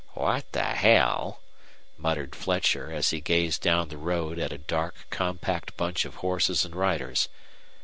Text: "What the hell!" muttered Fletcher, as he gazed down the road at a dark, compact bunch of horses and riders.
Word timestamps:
"What 0.15 0.51
the 0.51 0.63
hell!" 0.63 1.41
muttered 1.95 2.33
Fletcher, 2.35 2.91
as 2.91 3.11
he 3.11 3.21
gazed 3.21 3.61
down 3.61 3.89
the 3.89 3.99
road 3.99 4.39
at 4.39 4.51
a 4.51 4.57
dark, 4.57 4.95
compact 5.11 5.77
bunch 5.77 6.05
of 6.05 6.15
horses 6.25 6.65
and 6.65 6.75
riders. 6.75 7.29